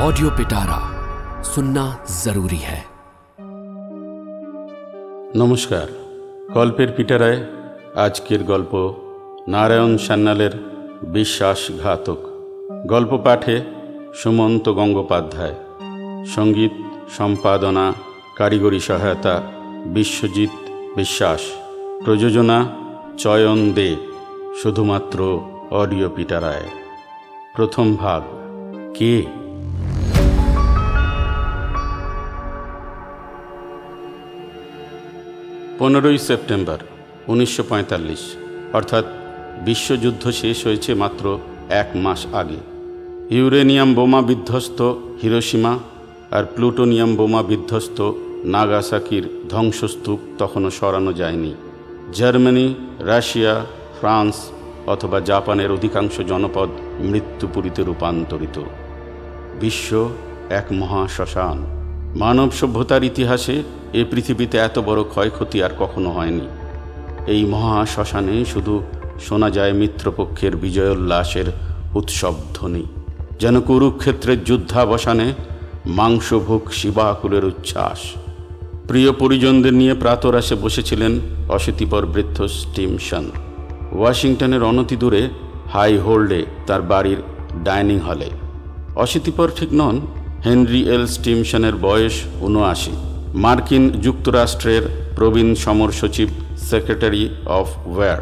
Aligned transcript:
Audio 0.00 0.30
पिटारा 0.30 0.78
सुनना 1.44 1.84
जरूरी 2.24 2.62
है 2.62 2.80
নমস্কার 5.36 5.86
গল্পের 6.54 6.90
পিটারায় 6.96 7.40
আজকের 7.96 8.40
গল্প 8.44 8.72
নারায়ণ 9.48 9.92
সান্যালের 9.96 10.54
বিশ্বাসঘাতক 11.06 12.20
গল্প 12.86 13.12
পাঠে 13.16 13.56
সুমন্ত 14.14 14.64
গঙ্গোপাধ্যায় 14.68 15.56
সঙ্গীত 16.26 16.74
সম্পাদনা 17.18 17.86
কারিগরি 18.36 18.80
সহায়তা 18.80 19.34
বিশ্বজিৎ 19.86 20.52
বিশ্বাস 20.96 21.42
প্রযোজনা 22.04 22.58
চয়ন 23.18 23.60
দে 23.74 23.88
শুধুমাত্র 24.62 25.18
অডিও 25.70 26.08
পিটারায় 26.08 26.68
প্রথম 27.56 27.86
ভাগ 27.96 28.22
কে 28.94 29.14
পনেরোই 35.79 36.17
সেপ্টেম্বর, 36.17 36.77
উনিশশো 37.27 37.63
পঁয়তাল্লিশ। 37.69 38.19
অর্থাৎ 38.73 39.05
বিশ্বযুদ্ধ 39.65 40.31
শেষ 40.31 40.65
হয়েছে 40.65 40.93
মাত্র 40.93 41.39
এক 41.69 41.89
মাস 41.95 42.25
আগে। 42.33 42.57
ইউরেনিয়াম 43.35 43.93
বোমা 43.93 44.21
বিধ্বস্ত 44.21 44.93
হিরোসীমা 45.23 45.77
আর 46.31 46.43
প্লুটোনিয়াম 46.55 47.15
বোমা 47.15 47.43
বিধ্বস্ত 47.43 48.11
নাগাসাকির 48.45 49.29
ধ্বংসস্তূপ 49.49 50.19
তখনও 50.37 50.69
সরানো 50.69 51.13
যায়নি। 51.13 51.53
জার্মানি, 52.13 52.75
রাশিয়া, 52.99 53.65
ফ্রান্স 53.99 54.35
অথবা 54.87 55.19
জাপানের 55.19 55.71
অধিকাংশ 55.71 56.21
জনপদ 56.27 56.69
মৃত্যুপুরীতে 56.99 57.83
রূপান্তরিত। 57.83 58.61
বিশ্ব 59.61 60.09
এক 60.49 60.65
মহাশ্মশান। 60.71 61.57
মানব 62.15 62.51
সভ্যতার 62.51 63.03
ইতিহাসে 63.03 63.63
এ 63.95 64.05
পৃথিবীতে 64.11 64.57
এত 64.57 64.79
বড় 64.79 65.03
ক্ষয়ক্ষতি 65.03 65.63
আর 65.63 65.69
কখনো 65.79 66.09
হয়নি। 66.11 66.47
এই 67.27 67.45
মহা 67.45 67.67
মহাশ্মশানে 67.67 68.45
শুধু 68.45 68.83
শোনা 69.19 69.49
যায় 69.49 69.73
মিত্রপক্ষের 69.73 70.55
বিজয়োল্লাসের 70.55 71.45
উৎসব 71.95 72.33
ধ্বনি। 72.53 72.83
যেন 73.39 73.61
কুরুক্ষেত্রের 73.61 74.43
যুদ্ধাবসানে 74.43 75.33
মাংসভোগ 75.85 76.71
শিবাকুলের 76.71 77.45
উচ্ছ্বাস। 77.45 77.99
প্রিয় 78.87 79.11
পরিজনদের 79.11 79.73
নিয়ে 79.73 79.93
প্রাতরাসে 79.93 80.55
বসেছিলেন 80.55 81.19
অশীতিপর 81.49 82.05
বৃদ্ধ 82.05 82.45
স্টিমসন 82.45 83.31
ওয়াশিংটনের 83.91 84.63
অনতি 84.63 84.95
দূরে 84.95 85.29
হাই 85.73 85.97
হোল্ডে 85.97 86.45
তার 86.67 86.81
বাড়ির 86.81 87.17
ডাইনিং 87.63 87.99
হলে। 87.99 88.29
অশীতিপর 88.95 89.49
ঠিক 89.55 89.69
নন, 89.73 89.95
হেনরি 90.45 90.81
এল 90.89 91.05
স্টিমসনের 91.05 91.75
বয়স 91.75 92.15
উনআশি 92.41 93.14
মার্কিন 93.35 93.91
যুক্তরাষ্ট্রের 94.01 94.81
প্রবীণ 95.15 95.55
সমর 95.55 95.91
সচিব, 95.91 96.29
সেক্রেটারি 96.57 97.29
অফ 97.45 97.87
ওয়্যার। 97.87 98.19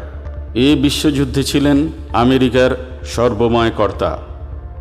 এ 0.54 0.76
বিশ্বযুদ্ধে 0.82 1.42
ছিলেন 1.42 1.88
আমেরিকার 2.12 2.70
সর্বময় 3.04 3.70
কর্তা, 3.70 4.18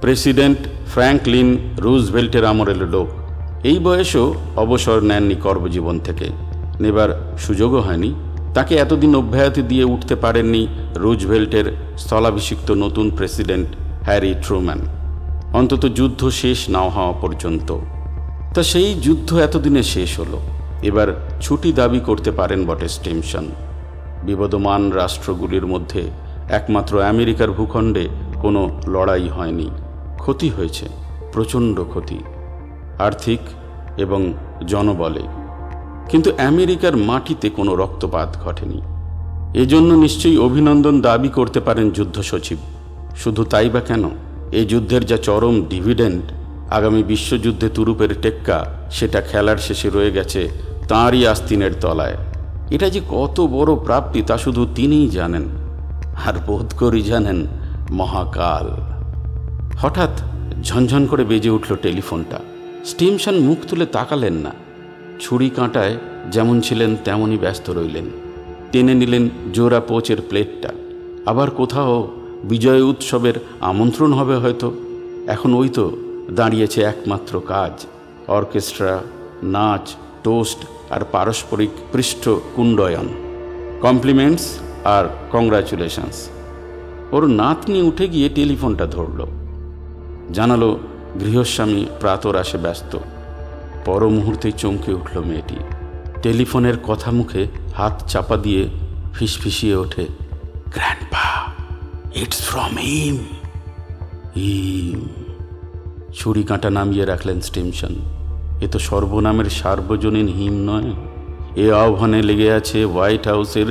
প্রেসিডেন্ট 0.01 0.57
ফ্র্যাঙ্কলিন 0.87 1.57
রুজভেল্টের 1.77 2.45
আমরের 2.45 2.77
লোক। 2.77 3.07
এই 3.63 3.79
বয়সেও 3.79 4.33
অবসর 4.55 5.01
নেননি 5.01 5.35
কর্মজীবন 5.35 5.99
থেকে। 5.99 6.27
নেবার 6.79 7.31
সুযোগও 7.37 7.79
হয়নি। 7.79 8.13
তাকে 8.53 8.75
এতদিন 8.75 9.15
অব্যাহতি 9.15 9.61
দিয়ে 9.61 9.83
উঠতে 9.83 10.15
পারেননি 10.15 10.67
রুজভেল্টের 10.95 11.75
স্থলাভিষিক্ত 11.97 12.71
নতুন 12.71 13.11
প্রেসিডেন্ট 13.17 13.67
হ্যারি 14.03 14.35
ট্রুম্যান। 14.41 14.79
অন্তত 15.53 15.85
যুদ্ধ 15.85 16.29
শেষ 16.29 16.69
না 16.69 16.79
হওয়া 16.79 17.13
পর্যন্ত। 17.21 17.79
তা 18.53 18.63
সেই 18.63 18.93
যুদ্ধ 18.93 19.35
এতদিনে 19.35 19.83
শেষ 19.83 20.19
হলো। 20.19 20.39
এবার 20.83 21.29
ছুটি 21.41 21.73
দাবি 21.73 21.99
করতে 21.99 22.31
পারেন 22.31 22.65
বটে 22.65 22.87
স্টেমশন। 22.87 23.45
বিবদমান 24.23 24.91
রাষ্ট্রগুলির 24.91 25.65
মধ্যে 25.65 26.01
একমাত্র 26.49 27.01
আমেরিকার 27.01 27.51
ভূখণ্ডে 27.51 28.07
কোনো 28.41 28.81
লড়াই 28.87 29.27
হয়নি। 29.27 29.69
ক্ষতি 30.17 30.49
হয়েছে, 30.49 30.85
প্রচণ্ড 31.33 31.83
ক্ষতি, 31.83 32.19
আর্থিক 32.99 33.39
এবং 33.97 34.33
জনবলে। 34.67 35.21
কিন্তু 36.09 36.31
আমেরিকার 36.37 36.97
মাটিতে 36.97 37.49
কোনো 37.49 37.75
রক্তপাত 37.75 38.37
ঘটেনি। 38.45 38.81
এজন্য 39.61 39.93
নিশ্চয়ই 39.93 40.37
অভিনন্দন 40.37 41.01
দাবি 41.01 41.29
করতে 41.29 41.59
পারেন 41.59 41.91
যুদ্ধ 41.91 42.21
সচিব। 42.21 42.57
শুধু 43.15 43.43
তাই 43.43 43.69
বা 43.69 43.79
কেন? 43.79 44.09
এই 44.51 44.65
যুদ্ধের 44.65 45.05
যা 45.05 45.17
চরম 45.17 45.65
ডিভিডেন্ড 45.69 46.23
আগামী 46.77 47.01
বিশ্বযুদ্ধে 47.03 47.67
তুরুপের 47.69 48.11
টেক্কা 48.21 48.57
সেটা 48.91 49.21
খেলার 49.21 49.57
শেষে 49.57 49.89
রয়ে 49.89 50.11
গেছে 50.11 50.41
তাঁরই 50.87 51.21
আস্তিনের 51.27 51.73
তলায়। 51.81 52.17
এটা 52.71 52.87
যে 52.89 53.01
কত 53.09 53.37
বড় 53.41 53.71
প্রাপ্তি 53.75 54.21
তা 54.21 54.35
শুধু 54.37 54.61
তিনিই 54.75 55.09
জানেন, 55.09 55.45
আর 56.27 56.35
বোধ 56.47 56.67
করি 56.79 57.01
জানেন 57.01 57.47
মহাকাল। 57.91 58.67
হঠাৎ 59.77 60.13
ঝনঝন 60.63 61.03
করে 61.05 61.23
বেজে 61.23 61.49
উঠল 61.49 61.71
টেলিফোনটা। 61.75 62.39
স্টিমশন 62.85 63.35
মুখ 63.39 63.59
তুলে 63.69 63.85
তাকালেন 63.85 64.33
না। 64.33 64.51
ছুরি 65.19 65.49
কাঁটায় 65.49 65.95
যেমন 66.31 66.55
ছিলেন 66.61 66.91
তেমনই 67.05 67.37
ব্যস্ত 67.37 67.65
রইলেন। 67.69 68.07
টেনে 68.71 68.93
নিলেন 68.93 69.29
জোড়া 69.53 69.79
পোচের 69.79 70.19
প্লেটটা। 70.29 70.69
আবার 71.25 71.49
কোথাও 71.51 71.93
বিজয় 72.43 72.81
উৎসবের 72.81 73.33
আমন্ত্রণ 73.61 74.11
হবে 74.13 74.35
হয়তো। 74.35 74.67
এখন 75.27 75.51
ওই 75.53 75.69
তো 75.69 75.85
দাঁড়িয়েছে 76.31 76.81
একমাত্র 76.81 77.41
কাজ, 77.47 77.85
অর্কেস্ট্রা, 78.27 78.99
নাচ, 79.43 79.95
টোস্ট 80.23 80.91
আর 80.91 81.01
পারস্পরিক 81.11 81.69
পৃষ্ঠ 81.91 82.29
কুণ্ডয়ন। 82.55 83.07
কমপ্লিমেন্টস 83.81 84.59
আর 84.83 85.05
কংগ্রাচুলেশনস। 85.31 86.29
ওর 87.11 87.27
নাতনি 87.27 87.81
উঠে 87.81 88.07
গিয়ে 88.07 88.29
টেলিফোনটা 88.29 88.85
ধরল। 88.85 89.25
জানালো 90.33 90.79
গৃহস্বামী 91.19 91.85
প্রাতরাসে 91.99 92.57
ব্যস্ত। 92.57 92.97
পর 93.85 94.09
মুহূর্তেই 94.09 94.51
চমকে 94.51 94.93
উঠল 94.93 95.19
মেয়েটি। 95.19 95.55
টেলিফোনের 96.21 96.73
কথা 96.87 97.11
মুখে 97.11 97.47
হাত 97.75 98.03
চাপা 98.07 98.37
দিয়ে 98.37 98.69
ফিসফিসিয়ে 99.13 99.75
ওঠে 99.75 100.05
grandpa 100.73 101.51
it's 102.15 102.41
from 102.41 102.77
him 102.77 103.15
him 104.35 105.22
ছুরি 106.15 106.43
কাঁটা 106.43 106.69
নামিয়ে 106.69 107.05
রাখলেন 107.05 107.41
স্টিমসন 107.41 107.95
এ 108.61 108.67
তো 108.67 108.79
সর্বনামের 108.79 109.45
সার্বজনীন 109.45 110.27
হিম 110.27 110.53
নয়। 110.53 110.93
এ 111.55 111.71
আহ্বানে 111.71 112.21
লেগে 112.21 112.53
আছে 112.53 112.85
হোয়াইট 112.85 113.27
হাউসের 113.27 113.65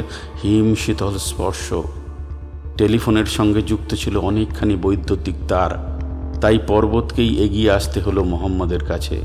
হিম 0.44 0.74
শীতল 0.74 1.18
স্পর্শ। 1.18 1.74
টেলিফোনের 2.76 3.26
সঙ্গে 3.26 3.62
যুক্ত 3.62 3.94
ছিল 3.94 4.16
অনেকখানি 4.16 4.76
বৈদ্যুতিক 4.76 5.34
তার। 5.48 6.00
তাই 6.40 6.58
পর্বতকেই 6.66 7.42
এগিয়ে 7.42 7.70
আসতে 7.70 8.00
হলো 8.00 8.24
মোহাম্মদের 8.24 8.84
কাছে। 8.84 9.20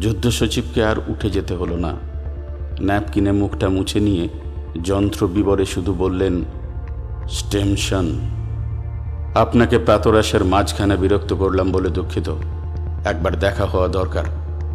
যুদ্ধ 0.00 0.28
সচিবকে 0.28 0.84
আর 0.84 0.96
উঠে 1.08 1.30
যেতে 1.30 1.54
হলো 1.54 1.76
না। 1.76 1.96
ন্যাপকিনে 2.80 3.32
মুখটা 3.32 3.68
মুছে 3.68 4.00
নিয়ে 4.00 4.28
যন্ত্র 4.82 5.28
বিবরে 5.28 5.64
শুধু 5.64 5.94
বললেন, 5.94 6.44
স্টেমশন 7.30 8.18
আপনাকে 9.34 9.78
প্রাতরাসের 9.78 10.44
মাঝখানে 10.44 10.96
বিরক্ত 10.96 11.32
করলাম 11.32 11.72
বলে 11.72 11.88
দুঃখিত। 11.88 12.34
একবার 13.04 13.38
দেখা 13.38 13.64
হওয়া 13.64 13.88
দরকার। 13.88 14.24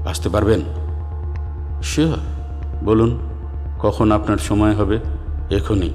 আসতে 0.08 0.30
পারবেন? 0.30 0.62
শিওর 1.84 2.18
বলুন, 2.84 3.20
কখন 3.80 4.12
আপনার 4.12 4.38
সময় 4.38 4.74
হবে? 4.76 5.00
এখনই। 5.52 5.90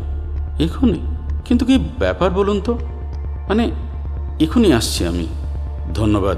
এখনই? 0.65 0.99
কিন্তু 1.45 1.65
কি 1.65 1.79
ব্যাপার 1.99 2.31
বলুন 2.31 2.61
তো? 2.61 2.79
মানে 3.49 3.71
এখনই 4.41 4.73
আসছি 4.73 5.07
আমি। 5.07 5.27
ধন্যবাদ। 5.95 6.37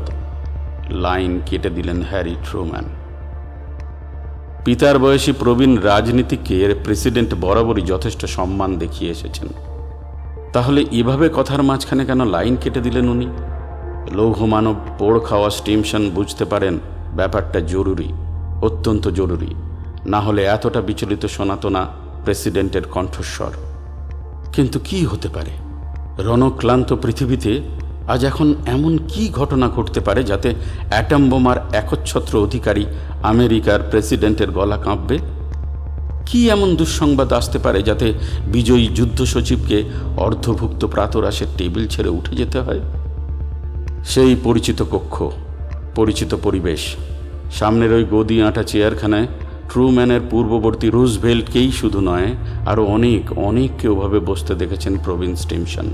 লাইন 0.90 1.40
কেটে 1.46 1.70
দিলেন 1.70 2.02
হ্যারি 2.10 2.36
ট্রুম্যান। 2.50 2.84
পিতার 4.64 4.98
বয়সী 4.98 5.32
প্রবীণ 5.32 5.78
রাজনীতিকে 5.78 6.60
এর 6.60 6.76
প্রেসিডেন্ট 6.84 7.34
বরাবরই 7.40 7.82
যথেষ্ট 7.82 8.26
সম্মান 8.26 8.78
দেখিয়ে 8.78 9.10
এসেছেন। 9.10 9.73
তাহলে 10.54 10.84
এভাবে 10.90 11.30
কথার 11.36 11.62
মাঝখানে 11.62 12.06
কেন 12.06 12.24
লাইন 12.24 12.56
কেটে 12.56 12.80
দিলেন 12.80 13.08
উনি? 13.08 13.26
লৌহমানব 14.12 14.76
পোড় 14.98 15.20
খাওয়া 15.20 15.50
স্টিমশন 15.50 16.10
বুঝতে 16.10 16.44
পারেন 16.44 16.78
ব্যাপারটা 17.16 17.60
জরুরি, 17.60 18.08
অত্যন্ত 18.62 19.08
জরুরি। 19.08 19.54
না 20.06 20.20
হলে 20.20 20.44
এতটা 20.44 20.80
বিচলিত 20.80 21.26
শোনাতো 21.26 21.68
না 21.68 21.86
প্রেসিডেন্টের 22.24 22.82
কণ্ঠস্বর। 22.84 23.50
কিন্তু 24.52 24.78
কি 24.84 25.06
হতে 25.06 25.28
পারে? 25.28 25.50
রণক্লান্ত 26.22 26.92
পৃথিবীতে 26.92 27.62
আজ 28.08 28.24
এখন 28.24 28.54
এমন 28.66 28.98
কি 29.08 29.28
ঘটনা 29.32 29.68
ঘটতে 29.68 30.00
পারে 30.00 30.24
যাতে 30.24 30.54
অ্যাটম 30.90 31.30
বোমার 31.30 31.56
একচ্ছত্র 31.72 32.42
অধিকারী 32.42 32.86
আমেরিকার 33.22 33.80
প্রেসিডেন্টের 33.90 34.50
গলা 34.50 34.76
কাঁপবে? 34.76 35.18
কি 36.26 36.50
এমন 36.50 36.76
দুঃসংবাদ 36.76 37.32
আসতে 37.32 37.58
পারে 37.58 37.82
যাতে 37.82 38.14
বিজয়ী 38.52 38.88
যুদ্ধ 38.94 39.24
সচিবকে 39.24 39.82
অর্ধভুক্ত 40.16 40.84
প্রাতরাসের 40.84 41.46
টেবিল 41.58 41.86
ছেড়ে 41.88 42.08
উঠে 42.08 42.36
যেতে 42.36 42.60
হয়? 42.60 42.80
সেই 44.04 44.36
পরিচিত 44.44 44.82
কক্ষ, 44.82 45.22
পরিচিত 45.94 46.34
পরিবেশ, 46.42 46.96
সামনের 47.52 47.92
ওই 47.92 48.04
গদি 48.10 48.42
আঁটা 48.42 48.62
চেয়ারখানায় 48.62 49.26
ট্রুম্যানের 49.70 50.20
পূর্ববর্তী 50.30 50.90
রুজভেল্টকেই 50.90 51.72
শুধু 51.72 52.00
নয় 52.00 52.26
আরও 52.66 52.84
অনেক, 52.84 53.38
অনেককে 53.38 53.88
ওভাবে 53.88 54.20
বসতে 54.20 54.54
দেখেছেন 54.54 54.98
প্রবীণ 55.04 55.34
স্টিমশন 55.34 55.86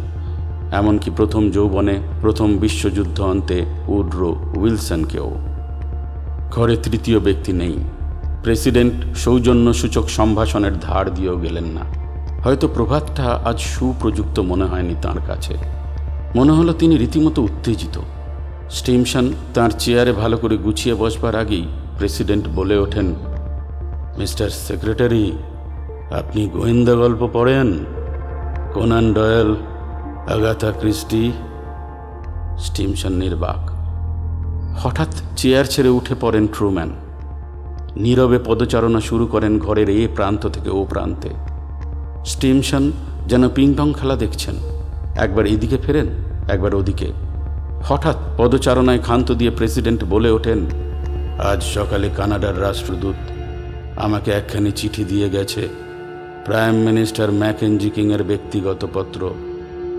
এমনকি 0.73 1.11
প্রথম 1.17 1.51
যৌবনে 1.51 2.01
প্রথম 2.21 2.57
বিশ্বযুদ্ধ 2.57 3.21
অন্তে 3.21 3.65
উড্রো 3.89 4.37
উইলসনকেও। 4.57 5.35
ঘরে 6.51 6.77
তৃতীয় 6.77 7.21
ব্যক্তি 7.21 7.53
নেই। 7.53 7.77
প্রেসিডেন্ট 8.43 9.17
সৌজন্য 9.17 9.75
সূচক 9.75 10.09
সম্ভাষণের 10.09 10.79
ধার 10.81 11.15
দিয়েও 11.15 11.39
গেলেন 11.39 11.65
না। 11.65 11.81
হয়তো 12.45 12.69
প্রভাতটা 12.69 13.41
আজ 13.45 13.59
সুপ্রযুক্ত 13.59 14.41
মনে 14.41 14.65
হয়নি 14.65 14.95
তার 15.03 15.19
কাছে। 15.27 15.57
মনে 16.37 16.53
হলো 16.53 16.73
তিনি 16.73 16.97
রীতিমতো 16.97 17.43
উত্তেজিত। 17.43 18.01
স্টিমসন 18.71 19.33
তার 19.55 19.71
চেয়ারে 19.79 20.13
ভালো 20.13 20.37
করে 20.37 20.57
গুছিয়ে 20.57 20.95
বসবার 20.95 21.37
আগেই 21.37 21.67
প্রেসিডেন্ট 21.99 22.49
বলে 22.55 22.79
ওঠেন, 22.79 23.15
মিস্টার 24.19 24.51
সেক্রেটারি, 24.51 25.33
আপনি 26.11 26.49
গোয়েন্দা 26.49 26.95
গল্প 26.95 27.29
পড়েন? 27.33 27.85
Conan 28.75 29.15
Doyle, 29.15 29.57
Agatha 30.35 30.73
Christie? 30.73 31.33
Stimson 32.59 33.13
নির্বাক। 33.13 33.71
হঠাৎ 34.87 35.09
চেয়ার 35.37 35.65
ছেড়ে 35.65 35.89
উঠে 35.89 36.15
পড়েন 36.21 36.47
ট্রুম্যান। 36.47 36.91
নীরবে 37.97 38.39
পদচারণা 38.45 39.01
শুরু 39.01 39.27
করেন 39.27 39.59
ঘরের 39.59 39.91
এ 39.91 40.09
প্রান্ত 40.15 40.49
থেকে 40.49 40.71
ও 40.71 40.87
প্রান্তে। 40.91 41.29
স্টিমসন 42.27 42.93
যেন 43.27 43.49
পিংপং 43.49 43.93
খেলা 44.01 44.17
দেখছেন। 44.17 44.55
একবার 45.17 45.47
এদিকে 45.47 45.77
ফেরেন, 45.77 46.07
একবার 46.49 46.75
ওদিকে। 46.75 47.13
হঠাৎ 47.85 48.17
পদচারণায় 48.39 48.99
ক্ষান্ত 48.99 49.33
দিয়ে 49.33 49.51
প্রেসিডেন্ট 49.51 50.05
বলে 50.05 50.31
ওঠেন, 50.31 50.67
আজ 51.39 51.63
সকালে 51.63 52.11
কানাডার 52.17 52.63
রাষ্ট্রদূত 52.63 53.15
আমাকে 53.97 54.31
একখানি 54.31 54.71
চিঠি 54.71 55.05
দিয়ে 55.05 55.31
গেছে। 55.31 55.69
প্রাইম 56.45 56.75
মিনিস্টার 56.75 57.33
ম্যাকেনজি 57.33 57.91
কিংয়ের 57.91 58.23
ব্যক্তিগত 58.23 58.89
পত্র। 58.95 59.31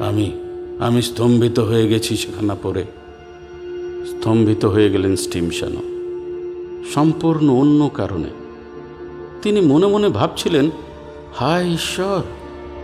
আমি 0.08 0.32
আমি 0.80 1.02
স্তম্ভিত 1.02 1.60
হয়ে 1.60 1.88
গেছি 1.88 2.18
সেখানা 2.18 2.56
পড়ে। 2.64 2.86
স্তম্ভিত 4.06 4.66
হয়ে 4.66 4.90
গেলেন 4.90 5.16
স্টিমসনও 5.16 6.01
সম্পূর্ণ 6.94 7.50
অন্য 7.50 7.90
কারণে। 7.94 8.30
তিনি 9.42 9.62
মনে 9.62 9.88
মনে 9.88 10.10
ভাবছিলেন, 10.10 10.70
হায় 11.36 11.68
ঈশ্বর 11.70 12.22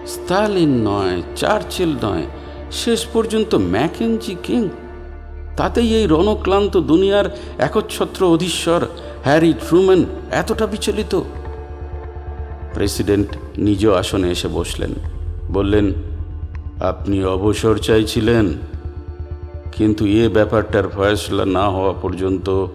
স্টালিন 0.08 0.88
নয়, 0.88 1.22
চার্চিল 1.36 1.96
নয়, 2.04 2.26
শেষ 2.72 3.06
পর্যন্ত 3.06 3.56
ম্যাকেনজি 3.56 4.36
কিং। 4.44 4.70
তাতেই 5.58 5.96
এই 5.96 6.08
রণক্লান্ত 6.08 6.78
দুনিয়ার 6.78 7.26
একচ্ছত্র 7.58 8.26
অধীশ্বর 8.26 8.82
হ্যারি 9.24 9.54
ট্রুম্যান 9.54 10.06
এতটা 10.32 10.66
বিচলিত। 10.68 11.22
প্রেসিডেন্ট 12.74 13.28
নিজ 13.58 13.88
আসনে 13.88 14.32
এসে 14.32 14.48
বসলেন, 14.48 14.94
বললেন, 15.52 15.94
আপনি 16.80 17.24
অবসর 17.26 17.78
চাইছিলেন, 17.78 18.54
কিন্তু 19.72 20.06
এ 20.06 20.30
ব্যাপারটার 20.30 20.90
ফয়সলা 20.90 21.46
না 21.46 21.70
হওয়া 21.70 21.94
পর্যন্ত 21.94 22.66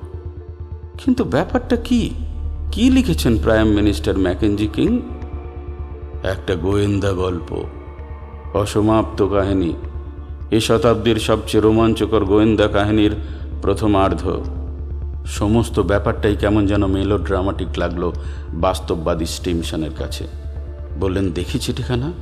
কিন্তু 0.98 1.24
ব্যাপারটা 1.24 1.76
কি? 1.76 2.10
কি 2.72 2.90
লিখেছেন 2.90 3.38
প্রাইম 3.38 3.68
মিনিস্টার 3.68 4.18
ম্যাকেনজি 4.18 4.66
কিং? 4.66 5.00
একটা 6.22 6.54
গোয়েন্দা 6.54 7.12
গল্প, 7.12 7.64
অসমাপ্ত 8.54 9.26
কাহিনী। 9.28 9.72
এ 10.50 10.60
শতাব্দীর 10.60 11.16
সবচেয়ে 11.16 11.62
রোমাঞ্চকর 11.62 12.24
গোয়েন্দা 12.24 12.68
কাহিনীর 12.68 13.10
প্রথমার্ধ। 13.62 14.44
সমস্ত 15.26 15.80
ব্যাপারটাই 15.80 16.36
কেমন 16.36 16.66
যেন 16.66 16.86
মেলো 16.86 17.18
ড্রামাটিক 17.18 17.68
লাগল 17.76 18.12
বাস্তববাদী 18.54 19.26
স্টিমসনের 19.26 19.90
কাছে। 19.98 20.26
বললেন 21.00 21.30
দেখি 21.30 21.58
চিঠিখানা 21.58 22.12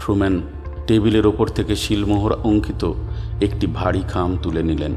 ট্রুম্যান 0.00 0.40
টেবিলের 0.86 1.26
ওপর 1.26 1.46
থেকে 1.46 1.76
শিলমোহর 1.76 2.32
অঙ্কিত 2.32 2.92
একটি 3.40 3.66
ভারী 3.66 4.00
খাম 4.00 4.38
তুলে 4.42 4.62
নিলেন। 4.62 4.92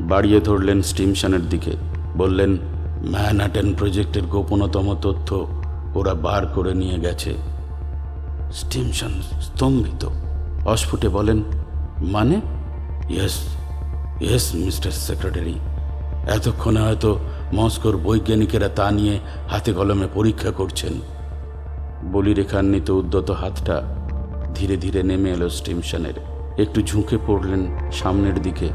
বাড়িয়ে 0.00 0.40
ধরলেন 0.40 0.82
স্টিমসনের 0.82 1.48
দিকে। 1.48 1.93
বললেন, 2.16 2.58
ম্যানহাটেন 3.04 3.74
প্রজেক্টের 3.74 4.22
গোপনতম 4.22 4.96
তথ্য 5.02 5.46
ওরা 5.94 6.14
বার 6.14 6.46
করে 6.46 6.74
নিয়ে 6.74 6.98
গেছে। 6.98 7.34
স্টিমসন 8.52 9.22
স্তম্ভিত। 9.40 10.08
অস্ফুটে 10.64 11.08
বলেন 11.08 11.42
মানে? 11.98 12.40
Yes 13.10 13.56
yes, 14.20 14.54
mister 14.54 14.90
secretary. 14.90 15.54
এতক্ষণে 16.26 16.80
হয়তো 16.80 17.18
মস্কোর 17.54 17.96
বৈজ্ঞানিকেরা 17.96 18.68
তা 18.68 18.90
নিয়ে 18.90 19.18
হাতে 19.48 19.72
কলমে 19.72 20.08
পরীক্ষা 20.14 20.50
করছেন। 20.50 20.92
বলিরেখান্বিত 22.12 22.90
উদ্যত 22.90 23.30
হাতটা 23.30 23.82
ধীরে 24.54 24.76
ধীরে 24.76 25.02
নেমে 25.02 25.30
এলো 25.30 25.50
স্টিমশনের। 25.50 26.14
একটু 26.60 26.82
ঝুঁকে 26.82 27.18
পড়লেন 27.26 27.90
সামনের 27.92 28.42
দিকে। 28.42 28.68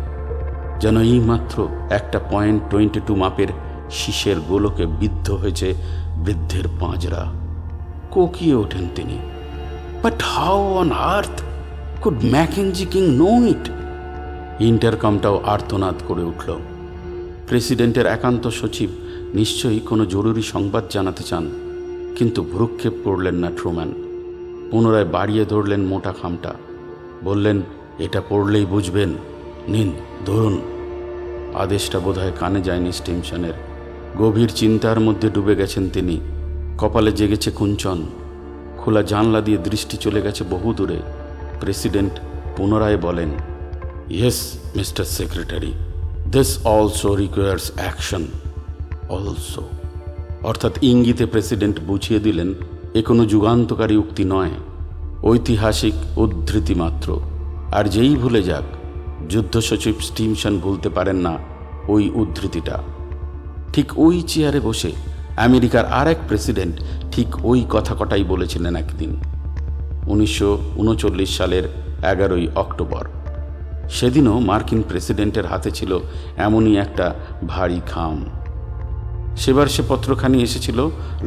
যেন 0.81 0.95
এই 1.13 1.19
মাত্র 1.19 1.57
একটা 1.89 2.19
পয়েন্ট 2.31 2.61
টোয়েন্টি 2.71 3.01
টু 3.07 3.13
মাপের 3.15 3.51
শীষের 3.91 4.37
গোলকে 4.49 4.85
বিদ্ধ 5.01 5.27
হয়েছে 5.31 5.67
বৃদ্ধের 6.25 6.65
পাঁজরা। 6.79 7.21
কোকিয়ে 8.11 8.55
ওঠেন 8.55 8.85
তিনি। 8.95 9.17
But 10.03 10.17
how 10.33 10.59
on 10.81 10.89
earth 11.15 11.37
could 12.01 12.17
Mackenzie 12.31 12.85
King 12.85 13.03
know 13.21 13.31
it 13.47 13.65
ইন্টারকমটাও 14.59 15.37
আর্তনাদ 15.45 15.97
করে 16.07 16.23
উঠল। 16.23 16.49
প্রেসিডেন্টের 17.47 18.05
একান্ত 18.05 18.43
সচিব 18.47 18.89
নিশ্চয়ই 19.33 19.79
কোনো 19.79 20.03
জরুরি 20.05 20.43
সংবাদ 20.53 20.83
জানাতে 20.89 21.23
চান, 21.23 21.45
কিন্তু 22.15 22.39
ভ্রুক্ষেপ 22.53 22.95
করলেন 23.03 23.35
না 23.35 23.49
ট্রুম্যান 23.57 23.89
পুনরায় 24.71 25.05
বাড়িয়ে 25.05 25.43
ধরলেন 25.45 25.81
মোটা 25.81 26.13
খামটা। 26.21 26.51
বললেন, 27.23 27.57
এটা 27.99 28.19
পড়লেই 28.29 28.65
বুঝবেন। 28.65 29.11
নিন, 29.69 29.91
ধরুন। 30.25 30.61
আদেশটা 31.53 31.99
বোধহয় 31.99 32.31
কানে 32.39 32.61
যায়নি 32.61 32.91
স্টিমশনের 32.91 33.53
গভীর 34.17 34.49
চিন্তার 34.55 34.99
মধ্যে 34.99 35.29
ডুবে 35.29 35.55
গেছেন 35.55 35.89
তিনি। 35.89 36.19
কপালে 36.77 37.11
জেগেছে 37.11 37.51
কুঞ্চন 37.51 38.05
খোলা 38.77 39.01
জানলা 39.01 39.41
দিয়ে 39.41 39.57
দৃষ্টি 39.57 39.97
চলে 39.97 40.21
গেছে 40.21 40.43
বহু 40.43 40.73
দূরে। 40.73 40.97
প্রেসিডেন্ট 41.59 42.11
পুনরায় 42.57 42.97
বলেন, 42.97 43.29
yes, 44.09 44.59
mister 44.75 45.05
secretary, 45.05 45.73
this 46.31 46.59
also 46.63 47.15
requires 47.15 47.71
action 47.75 48.25
also. 49.09 49.69
অর্থাৎ 50.43 50.71
ইঙ্গিতে 50.81 51.25
প্রেসিডেন্ট 51.25 51.79
বুঝিয়ে 51.79 52.19
দিলেন, 52.19 52.53
এ 52.93 53.01
কোনো 53.01 53.25
যুগান্তকারী 53.25 53.95
উক্তি 53.95 54.23
নয়। 54.23 54.51
ঐতিহাসিক 55.23 55.93
উদ্ধৃতি 56.17 56.75
মাত্র। 56.75 57.19
আর 57.71 57.85
যেই 57.85 58.15
ভুলে 58.15 58.43
যাক 58.43 58.78
যুদ্ধ 59.29 59.53
সচিব 59.59 59.95
স্টিমসন 60.01 60.53
ভুলতে 60.59 60.89
পারেন 60.89 61.15
না 61.15 61.33
ওই 61.87 62.03
উদ্ধৃতিটা। 62.15 62.75
ঠিক 63.73 63.87
ওই 63.97 64.15
চেয়ারে 64.21 64.59
বসে 64.59 64.91
আমেরিকার 65.37 65.85
আর 65.85 66.07
এক 66.07 66.19
প্রেসিডেন্ট 66.27 66.75
ঠিক 67.11 67.27
ওই 67.45 67.65
কথা 67.69 67.93
কটাই 67.99 68.23
বলেছিলেন 68.23 68.75
একদিন, 68.75 69.11
উনিশশো 70.07 70.49
উনচল্লিশ 70.75 71.37
সালের 71.37 71.65
এগারোই 72.11 72.47
অক্টোবর। 72.55 73.03
সেদিনও 73.89 74.35
মার্কিন 74.39 74.81
প্রেসিডেন্টের 74.89 75.45
হাতে 75.45 75.69
ছিল 75.71 75.91
এমনই 76.37 76.75
একটা 76.77 77.07
ভারী 77.47 77.81
খাম। 77.91 78.17
সেবার 79.35 79.67
সে 79.67 79.83
পত্রখানি 79.89 80.37
এসেছিল 80.43 80.79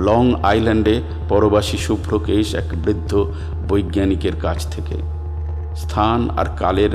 লং 0.08 0.24
আইল্যান্ডে 0.42 0.94
পরবাসী 1.28 1.76
শুভ্রকেশ 1.76 2.54
এক 2.54 2.68
বৃদ্ধ 2.84 3.12
বৈজ্ঞানিকের 3.68 4.36
কাছ 4.36 4.58
থেকে। 4.70 4.96
স্থান 5.76 6.20
আর 6.36 6.46
কালের 6.58 6.92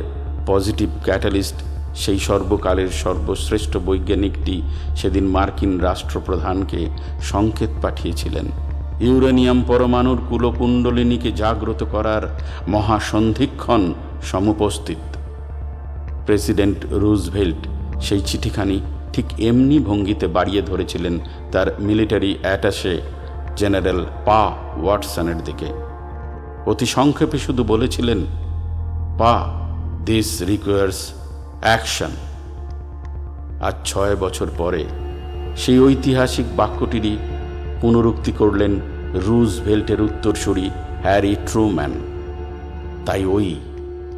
পজিটিভ 0.50 0.90
ক্যাটালিস্ট, 1.08 1.58
সেই 2.02 2.20
সর্বকালের 2.28 2.90
সর্বশ্রেষ্ঠ 3.04 3.74
বৈজ্ঞানিকটি 3.88 4.56
সেদিন 5.00 5.26
মার্কিন 5.36 5.74
রাষ্ট্রপ্রধানকে 5.88 6.82
সংকেত 7.32 7.72
পাঠিয়েছিলেন। 7.84 8.48
ইউরেনিয়াম 9.08 9.60
পরমাণুর 9.70 10.20
কুলকুণ্ডলিনীকে 10.30 11.30
জাগ্রত 11.44 11.82
করার 11.94 12.24
মহাসন্ধিক্ষণ 12.74 13.82
সমুপস্থিত। 14.32 15.04
প্রেসিডেন্ট 16.26 16.80
রুজভেল্ট 17.02 17.62
সেই 18.06 18.22
চিঠিখানি 18.30 18.78
ঠিক 19.14 19.28
এমনি 19.50 19.78
ভঙ্গিতে 19.88 20.28
বাড়িয়ে 20.38 20.62
ধরেছিলেন 20.70 21.16
তার 21.54 21.68
মিলিটারি 21.88 22.32
অ্যাটাশে 22.42 22.94
জেনারেল 23.60 24.00
পা 24.28 24.42
ওয়াটসনের 24.82 25.40
দিকে। 25.48 25.70
অতি 26.72 26.88
সংক্ষেপে 26.98 27.38
শুধু 27.46 27.62
বলেছিলেন, 27.64 28.20
পা 29.20 29.34
দিস 30.08 30.42
রিকোয়ার্স 30.42 31.12
অ্যাকশন 31.62 32.10
আজ 33.62 33.74
ছয় 33.86 34.16
বছর 34.16 34.48
পরে 34.58 34.86
সেই 35.58 35.80
ঐতিহাসিক 35.80 36.46
বাক্যটিরই 36.56 37.18
পুনরুক্তি 37.82 38.32
করলেন 38.32 38.74
রুজ 39.14 39.62
ভেল্টের 39.62 40.02
উত্তরসূরি 40.02 40.70
হ্যারি 41.04 41.36
ট্রুম্যান। 41.48 41.92
তাই 43.06 43.26
ওই 43.26 43.56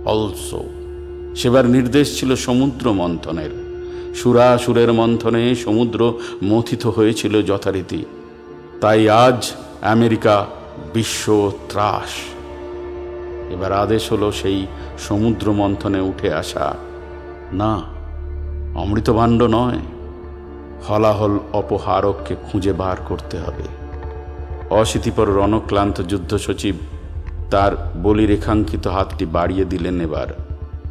অলসো, 0.06 0.64
সেবার 1.36 1.66
নির্দেশ 1.66 2.20
ছিল 2.20 2.36
সমুদ্র 2.36 2.94
মন্থনের। 2.94 3.50
সুরাসুরের 4.16 4.94
মন্থনে 4.94 5.56
সমুদ্র 5.56 6.14
মথিত 6.44 6.88
হয়েছিল 6.88 7.42
যথারীতি। 7.42 8.06
তাই 8.82 9.10
আজ 9.10 9.52
আমেরিকা 9.82 10.46
বিশ্ব 10.94 11.52
ত্রাস। 11.70 12.39
এবার 13.50 13.72
আদেশ 13.72 14.12
হলো 14.12 14.32
সেই 14.32 14.68
সমুদ্র 15.00 15.52
মন্থনে 15.52 16.00
উঠে 16.00 16.34
আসা। 16.34 16.76
না, 17.54 17.82
অমৃতভাণ্ড 18.76 19.44
নয়। 19.44 19.80
হলাহল 20.90 21.40
অপহারককে 21.54 22.36
খুঁজে 22.52 22.74
বার 22.74 22.98
করতে 23.06 23.38
হবে। 23.38 23.64
অশীতিপর 24.70 25.28
রণক্লান্ত 25.28 26.02
যুদ্ধ 26.02 26.38
সচিব 26.38 26.76
তার 27.52 27.92
বলিরেখাঙ্কিত 28.04 28.88
হাতটি 28.88 29.26
বাড়িয়ে 29.26 29.66
দিলেন 29.66 30.02
এবার, 30.02 30.28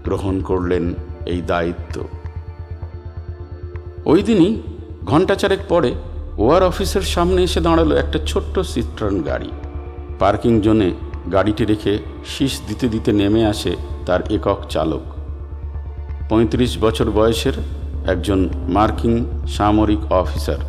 গ্রহণ 0.05 0.41
করলেন 0.41 0.95
এই 1.27 1.43
দায়িত্ব। 1.47 2.09
ওই 4.05 4.23
দিনই, 4.23 4.63
ঘণ্টা 5.05 5.35
চারেক 5.35 5.59
পরে, 5.69 5.95
ওয়ার 6.39 6.63
অফিসের 6.63 7.03
সামনে 7.03 7.43
এসে 7.43 7.61
দাঁড়াল 7.61 7.93
একটা 7.93 8.19
ছোট্ট 8.27 8.59
সিট্রন 8.59 9.23
গাড়ি। 9.23 9.51
পার্কিং 10.19 10.61
জোনে 10.61 10.91
গাড়িটি 11.33 11.65
রেখে 11.65 11.99
শীষ 12.27 12.61
দিতে 12.69 12.89
দিতে 12.89 13.13
নেমে 13.13 13.47
আসে 13.47 13.77
তার 14.07 14.21
একক 14.33 14.59
চালক। 14.69 15.05
পঁয়ত্রিশ 16.29 16.79
বছর 16.79 17.11
বয়সের 17.11 17.53
একজন 18.07 18.49
মার্কিন 18.69 19.25
সামরিক 19.49 20.13
অফিসার, 20.13 20.61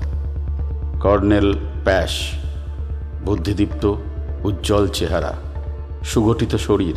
কর্নেল 1.00 1.54
প্যাশ। 1.84 2.13
বুদ্ধিদীপ্ত, 3.25 3.96
উজ্জ্বল 4.44 4.88
চেহারা, 4.88 5.34
সুগঠিত 6.04 6.56
শরীর। 6.56 6.96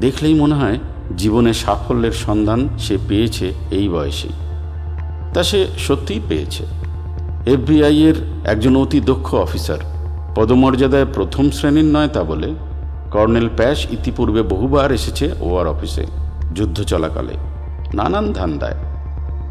দেখলেই 0.00 0.34
মনে 0.34 0.54
হয় 0.54 0.78
জীবনে 1.16 1.52
সাফল্যের 1.52 2.12
সন্ধান 2.12 2.68
সে 2.78 2.98
পেয়েছে 3.08 3.52
এই 3.70 3.88
বয়সে 3.88 4.28
তা 5.34 5.42
সে 5.42 5.66
সত্যিই 5.78 6.20
পেয়েছে। 6.28 6.64
এফবিআই 7.46 7.96
এর 8.02 8.16
একজন 8.44 8.76
অতি 8.76 9.00
দক্ষ 9.00 9.34
অফিসার, 9.34 9.78
পদমর্যাদায় 10.34 11.06
প্রথম 11.14 11.50
শ্রেণির 11.50 11.84
নয় 11.84 12.08
তা 12.08 12.22
বলে 12.24 12.48
কর্নেল 13.10 13.48
প্যাশ 13.56 13.86
ইতিপূর্বে 13.90 14.42
বহুবার 14.42 14.92
এসেছে 14.92 15.32
ওয়ার 15.40 15.66
অফিসে, 15.66 16.06
যুদ্ধ 16.54 16.82
চলাকালে, 16.82 17.34
নানান 17.94 18.32
ধান্দায়। 18.32 18.74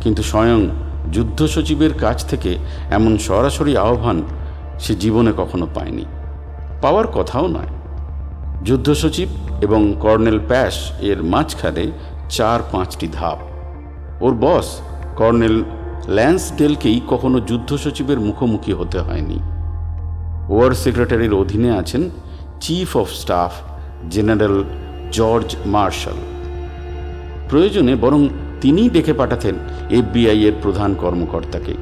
কিন্তু 0.02 0.24
স্বয়ং 0.24 0.68
যুদ্ধ 1.12 1.46
সচিবের 1.46 1.94
কাছ 1.94 2.26
থেকে 2.26 2.58
এমন 2.92 3.18
সরাসরি 3.18 3.78
আহ্বান 3.78 4.24
সে 4.80 4.96
জীবনে 4.96 5.34
কখনো 5.38 5.68
পায়নি। 5.76 6.06
পাওয়ার 6.82 7.08
কথাও 7.08 7.48
নয়। 7.48 7.68
যুদ্ধ 8.66 8.94
সচিব 8.94 9.28
এবং 9.62 9.94
কর্নেল 10.00 10.40
প্যাশ 10.48 10.92
এর 11.02 11.24
মাঝখানে 11.24 11.92
চার 12.30 12.60
পাঁচটি 12.72 13.08
ধাপ। 13.12 13.38
ওর 14.24 14.34
বস, 14.42 14.82
কর্নেল 15.16 15.64
ল্যান্স 16.08 16.52
ডেলকেই 16.58 17.02
কখনো 17.08 17.40
যুদ্ধ 17.40 17.76
সচিবের 17.76 18.20
মুখোমুখি 18.20 18.74
হতে 18.74 19.00
হয়নি। 19.00 19.40
ওয়ার 20.50 20.72
সেক্রেটারির 20.72 21.34
অধীনে 21.34 21.72
আছেন 21.72 22.10
chief 22.62 22.98
of 22.98 23.10
staff 23.12 23.54
general 24.10 24.64
George 25.12 25.56
Marshall 25.66 26.20
প্রয়োজনে 27.50 27.96
বরং 27.96 28.28
তিনিই 28.62 28.90
ডেকে 28.90 29.14
পাঠাতেন 29.14 29.56
এফবিআই 29.90 30.40
এর 30.44 30.54
প্রধান 30.62 30.94
কর্মকর্তাকে, 30.94 31.74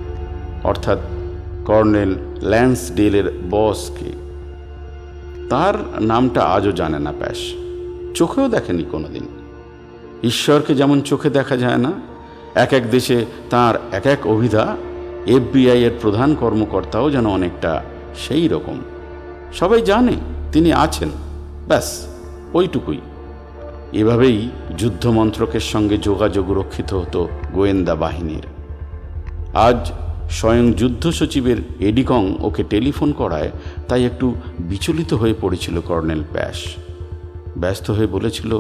অর্থাৎ 0.63 0.99
কর্নেল 1.65 2.15
ল্যান্স 2.41 2.91
ডেলের 2.95 3.31
বসকে। 3.49 4.11
তার 5.49 5.73
নামটা 6.01 6.41
আজও 6.43 6.71
জানে 6.71 6.99
না 6.99 7.13
প্যাস 7.19 7.37
চোখেও 8.13 8.49
দেখেনি 8.49 8.83
কোনোদিন। 8.91 9.25
ঈশ্বরকে 10.23 10.75
যেমন 10.75 11.01
চোখে 11.01 11.29
দেখা 11.29 11.57
যায় 11.57 11.77
না, 11.77 11.91
এক 12.55 12.73
এক 12.73 12.91
দেশে 12.91 13.25
তার 13.49 13.75
এক 13.91 14.05
এক 14.05 14.27
অভিধা 14.27 14.75
এফবিআই 15.27 15.83
এর 15.83 15.91
প্রধান 16.01 16.35
কর্মকর্তাও 16.35 17.11
যেন 17.11 17.25
অনেকটা 17.25 17.83
সেই 18.15 18.47
রকম। 18.47 18.79
সবাই 19.53 19.81
জানে 19.81 20.15
তিনি 20.55 20.73
আছেন, 20.73 21.09
ব্যাস, 21.67 21.87
ওইটুকুই। 22.53 22.99
এভাবেই 23.93 24.49
যুদ্ধমন্ত্রকের 24.77 25.59
সঙ্গে 25.59 25.97
যোগাযোগ 25.97 26.51
রক্ষিত 26.51 26.93
হতো 26.93 27.27
গোয়েন্দা 27.53 27.95
বাহিনীর। 27.95 28.45
আজ 29.57 29.91
স্বয়ং 30.29 30.73
যুদ্ধ 30.73 31.09
সচিবের 31.09 31.57
এডিকং 31.79 32.23
ওকে 32.41 32.63
টেলিফোন 32.63 33.11
করায় 33.11 33.51
তাই 33.87 34.05
একটু 34.05 34.35
বিচলিত 34.59 35.13
হয়ে 35.13 35.35
পড়েছিল 35.41 35.81
কর্নেল 35.81 36.23
প্যাশ। 36.33 36.57
ব্যস্ত 37.57 37.91
হয়ে 37.91 38.07
বলেছিল, 38.07 38.51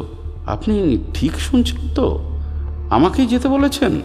আপনি 0.45 0.97
ঠিক 1.13 1.33
শুনছেন 1.39 1.81
তো? 1.95 2.07
আমাকেই 2.89 3.25
যেতে 3.25 3.47
বলেছেন? 3.47 4.01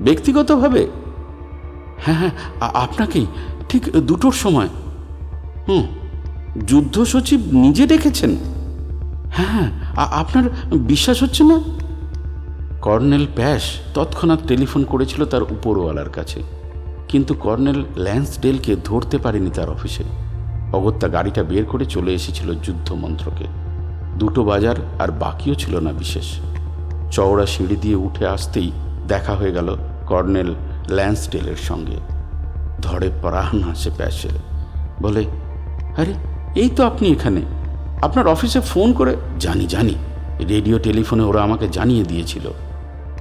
ব্যক্তিগতভাবে? 0.00 0.86
হ্যাঁ 1.98 2.18
হ্যাঁ 2.18 2.30
আপনাকেই, 2.60 3.26
ঠিক 3.68 3.82
দুটোর 3.92 4.32
সময়। 4.32 4.68
হুম 5.68 5.86
যুদ্ধ 6.66 7.04
সচিব 7.04 7.40
নিজে 7.52 7.86
ডেকেছেন? 7.86 8.36
হ্যাঁ 9.30 9.70
আপনার 9.96 10.44
বিশ্বাস 10.72 11.22
হচ্ছে 11.22 11.44
না? 11.44 11.60
কর্নেল 12.80 13.26
প্যাশ 13.36 13.62
তৎক্ষণাৎ 13.94 14.38
টেলিফোন 14.46 14.84
করেছিল 14.84 15.24
তার 15.24 15.42
উপরওয়ালার 15.42 16.10
কাছে। 16.10 16.42
কিন্তু 17.08 17.34
কর্নেল 17.34 17.84
ল্যান্সডেলকে 17.96 18.76
ধরতে 18.84 19.18
পারেনি 19.18 19.50
তার 19.50 19.70
অফিসে। 19.70 20.04
অগত্যা 20.72 21.08
গাড়িটা 21.08 21.42
বের 21.42 21.64
করে 21.64 21.84
চলে 21.84 22.12
এসেছিল 22.12 22.54
যুদ্ধ 22.54 22.92
মন্ত্রকে। 22.92 23.44
দুটো 24.18 24.44
বাজার 24.44 24.76
আর 24.98 25.08
বাকিও 25.08 25.54
ছিল 25.54 25.80
না 25.80 25.92
বিশেষ। 25.92 26.38
চওড়া 27.10 27.46
সিঁড়ি 27.46 27.76
দিয়ে 27.76 27.94
উঠে 27.94 28.26
আসতেই 28.26 28.72
দেখা 29.08 29.34
হয়ে 29.34 29.52
গেল 29.52 29.76
কর্নেল 30.06 30.54
ল্যান্সডেলের 30.88 31.56
সঙ্গে। 31.56 31.96
ধরে 32.82 33.10
প্রাণ 33.22 33.62
হাসে 33.62 33.90
প্যাসে 33.96 34.28
বলে, 35.02 35.24
আরে 35.96 36.31
এই 36.54 36.68
তো 36.68 36.84
আপনি 36.84 37.08
এখানে। 37.08 37.42
আপনার 38.02 38.26
অফিসে 38.26 38.60
ফোন 38.60 38.92
করে, 38.92 39.16
জানি 39.40 39.66
জানি, 39.66 39.94
রেডিও, 40.48 40.78
টেলিফোনে 40.78 41.22
ওরা 41.22 41.42
আমাকে 41.42 41.68
জানিয়ে 41.68 42.04
দিয়েছিল। 42.04 42.48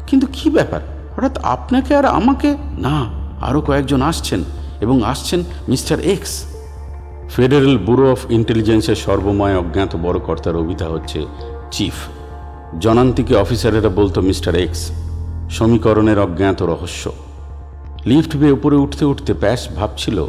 কিন্তু 0.08 0.28
কি 0.34 0.50
ব্যাপার? 0.50 0.82
হঠাৎ 1.16 1.38
আপনাকে 1.38 1.96
আর 1.96 2.06
আমাকে? 2.06 2.58
না 2.78 3.06
আরও 3.42 3.62
কয়েকজন 3.62 4.02
আসছেন, 4.02 4.44
এবং 4.82 5.04
আসছেন 5.04 5.44
mister 5.68 6.00
X. 6.00 6.46
Federal 7.30 7.78
bureau 7.78 8.12
of 8.12 8.32
ইন্টেলিজেন্সের 8.32 8.96
সর্বময় 8.96 9.58
অজ্ঞাত 9.58 9.96
বড় 9.96 10.20
কর্তার 10.20 10.56
অভিধা 10.56 10.86
হচ্ছে 10.86 11.26
চিফ। 11.72 11.94
জনান্তিকে 12.80 13.36
অফিসারেরা 13.36 13.90
বলতো 13.90 14.22
মিস্টার 14.22 14.56
এক্স, 14.56 14.92
সমীকরণের 15.50 16.20
অজ্ঞাত 16.20 16.62
রহস্য। 16.62 17.12
লিফট 18.06 18.36
বেয়ে 18.36 18.52
উপরে 18.52 18.76
উঠতে 18.76 19.06
উঠতে 19.06 19.34
প্যাস 19.34 19.68
ভাবছিল 19.76 20.28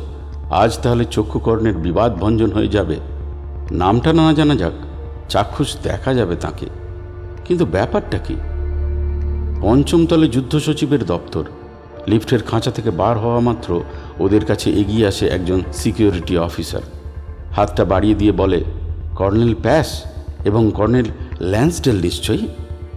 আজ 0.52 0.78
তাহলে 0.82 1.04
চক্ষুকর্ণের 1.04 1.76
বিবাদ 1.76 2.16
ভঞ্জন 2.16 2.52
হয়ে 2.52 2.68
যাবে। 2.68 2.96
নামটা 3.70 4.12
না 4.12 4.32
জানা 4.32 4.54
যাক, 4.54 4.72
চাক্ষুষ 5.28 5.76
দেখা 5.82 6.14
যাবে 6.14 6.36
তাকে। 6.36 6.66
কিন্তু 7.44 7.66
ব্যাপারটা 7.66 8.18
কি? 8.18 8.36
পঞ্চমতলে 9.62 10.28
যুদ্ধ 10.28 10.58
সচিবের 10.58 11.04
দপ্তর। 11.04 11.44
লিফটের 12.06 12.42
খাঁচা 12.42 12.70
থেকে 12.70 12.90
বার 12.90 13.18
হওয়া 13.18 13.40
মাত্র 13.40 13.82
ওদের 14.20 14.44
কাছে 14.44 14.70
এগিয়ে 14.70 15.06
আসে 15.06 15.28
একজন 15.28 15.60
সিকিউরিটি 15.72 16.38
অফিসার। 16.38 16.80
হাতটা 17.56 17.84
বাড়িয়ে 17.84 18.14
দিয়ে 18.14 18.32
বলে, 18.32 18.64
কর্নেল 19.14 19.54
প্যাস 19.62 20.02
এবং 20.44 20.70
কর্নেল 20.74 21.04
ল্যান্সডেল 21.40 22.00
নিশ্চয়ই? 22.00 22.48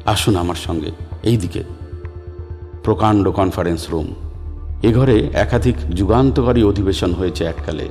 আসুন 0.06 0.36
আমার 0.36 0.56
সঙ্গে 0.56 0.92
এই 1.24 1.38
দিকে 1.38 1.64
প্রকাণ্ড 2.84 3.32
কনফারেন্স 3.32 3.90
রুম। 3.90 4.14
এ 4.88 4.90
ঘরে 4.94 5.18
একাধিক 5.46 5.78
যুগান্তকারী 5.98 6.62
অধিবেশন 6.64 7.12
হয়েছে 7.14 7.44
এককালে। 7.44 7.86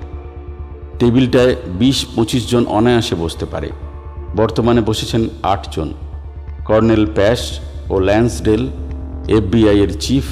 টেবিলটায় 0.99 1.55
বিশ 1.81 1.99
পঁচিশ 2.15 2.43
জন 2.51 2.63
অনায়াসে 2.79 3.15
বসতে 3.15 3.47
পারে। 3.47 3.71
বর্তমানে 4.37 4.81
বসেছেন 4.81 5.23
আটজন 5.43 5.89
কর্নেল 6.65 7.05
প্যাশ 7.15 7.41
ও 7.91 7.95
ল্যান্সডেল 7.99 8.63
এফবিআই 9.39 9.79
এর 9.79 9.93
chief, 10.01 10.27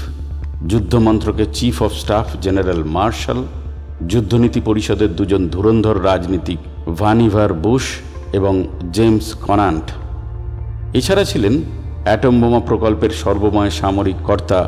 যুদ্ধমন্ত্রকের 0.66 1.48
chief 1.52 1.76
of 1.82 1.92
staff 1.92 2.26
general 2.40 2.80
Marshall, 2.96 3.40
যুদ্ধনীতি 4.08 4.60
পরিষদের 4.60 5.10
দুজন 5.16 5.42
ধুরন্ধর 5.48 5.96
রাজনীতিক 6.04 6.60
ভানিভার 7.00 7.52
বুশ 7.64 7.84
এবং 8.32 8.54
জেমস 8.92 9.26
কনান্ট। 9.46 9.86
এছাড়া 10.94 11.24
ছিলেন 11.24 11.54
অ্যাটম 12.04 12.34
বোমা 12.40 12.60
প্রকল্পের 12.60 13.12
সর্বময় 13.22 13.72
সামরিক 13.80 14.18
কর্তা 14.24 14.60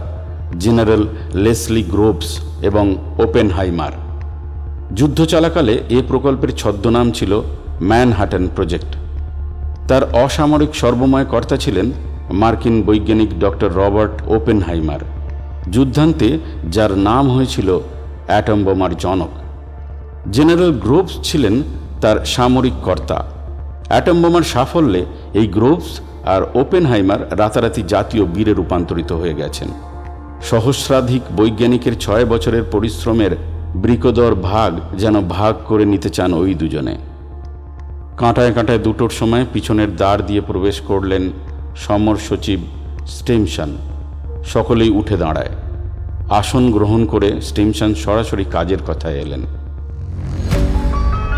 জেনারেল 0.59 1.07
লেসলি 1.35 1.83
গ্রোভস 1.83 2.41
এবং 2.63 2.97
ওপেনহাইমার। 3.19 3.93
যুদ্ধ 4.95 5.25
চলাকালে 5.25 5.81
এ 5.91 6.03
প্রকল্পের 6.09 6.51
ছদ্মনাম 6.57 7.11
ছিল 7.11 7.41
ম্যানহাটন 7.83 8.49
প্রজেক্ট। 8.57 8.87
তার 9.89 10.03
অসামরিক 10.15 10.75
সর্বময় 10.75 11.25
কর্তা 11.25 11.57
ছিলেন 11.57 11.93
মার্কিন 12.31 12.83
বৈজ্ঞানিক 12.83 13.39
ডক্টর 13.39 13.73
রবার্ট 13.73 14.23
ওপেনহাইমার। 14.27 15.01
যুদ্ধান্তে 15.73 16.39
যার 16.71 16.97
নাম 16.99 17.31
হয়েছিল 17.31 17.79
অ্যাটম 18.27 18.65
বোমার 18.65 18.97
জনক। 18.97 19.29
জেনারেল 20.33 20.73
গ্রোভস 20.73 21.19
ছিলেন 21.23 21.63
তার 22.01 22.25
সামরিক 22.25 22.73
কর্তা। 22.85 23.25
অ্যাটম 23.89 24.23
বোমার 24.23 24.43
সাফল্যে 24.43 25.05
এই 25.35 25.47
গ্রোভস 25.47 26.01
আর 26.25 26.43
ওপেনহাইমার 26.55 27.39
রাতারাতি 27.39 27.83
জাতীয় 27.89 28.25
বীরে 28.25 28.53
রূপান্তরিত 28.55 29.13
হয়ে 29.13 29.35
গেছেন। 29.35 29.69
সহস্রাধিক 30.50 31.22
বৈজ্ঞানিকের 31.36 31.96
ছয় 32.00 32.26
বছরের 32.26 32.64
পরিশ্রমের 32.72 33.34
বৃকদর 33.76 34.34
ভাগ 34.36 34.72
যেন 34.98 35.16
ভাগ 35.28 35.54
করে 35.66 35.86
নিতে 35.86 36.10
চান 36.10 36.32
ওই 36.34 36.54
দুজনে 36.54 36.96
কাঁটায় 38.18 38.54
কাঁটায় 38.54 38.80
দুটোর 38.80 39.10
সময় 39.10 39.46
পিছনের 39.54 39.90
দ্বার 39.96 40.20
দিয়ে 40.26 40.42
প্রবেশ 40.42 40.78
করলেন 40.82 41.24
সমর 41.76 42.18
সচিব 42.18 42.60
স্টেমশন 43.08 43.72
সকলেই 44.44 44.90
উঠে 44.90 45.18
দাঁড়ায় 45.18 45.54
আসন 46.30 46.64
গ্রহণ 46.72 47.02
করে 47.06 47.30
স্টেমশন 47.42 47.92
সরাসরি 47.94 48.46
কাজের 48.46 48.82
কথায় 48.88 49.20
এলেন 49.22 49.44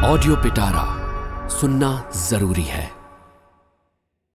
ऑडियो 0.04 0.36
पिटारा 0.36 0.86
सुनना 1.50 1.90
जरूरी 2.30 2.64
है 2.64 2.86